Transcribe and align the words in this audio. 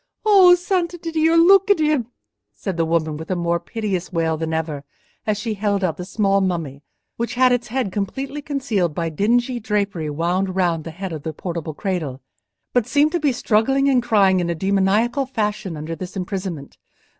"O 0.25 0.55
Santiddio! 0.57 1.37
look 1.37 1.69
at 1.69 1.77
him," 1.77 2.07
said 2.55 2.75
the 2.75 2.85
woman, 2.87 3.17
with 3.17 3.29
a 3.29 3.35
more 3.35 3.59
piteous 3.59 4.11
wail 4.11 4.35
than 4.35 4.51
ever, 4.51 4.83
as 5.27 5.37
she 5.37 5.53
held 5.53 5.83
out 5.83 5.97
the 5.97 6.05
small 6.05 6.41
mummy, 6.41 6.81
which 7.17 7.35
had 7.35 7.51
its 7.51 7.67
head 7.67 7.91
completely 7.91 8.41
concealed 8.41 8.95
by 8.95 9.09
dingy 9.09 9.59
drapery 9.59 10.09
wound 10.09 10.55
round 10.55 10.85
the 10.85 10.89
head 10.89 11.13
of 11.13 11.21
the 11.21 11.33
portable 11.33 11.75
cradle, 11.75 12.19
but 12.73 12.87
seemed 12.87 13.11
to 13.11 13.19
be 13.19 13.31
struggling 13.31 13.87
and 13.87 14.01
crying 14.01 14.39
in 14.39 14.49
a 14.49 14.55
demoniacal 14.55 15.27
fashion 15.27 15.77
under 15.77 15.95
this 15.95 16.17
imprisonment. 16.17 16.79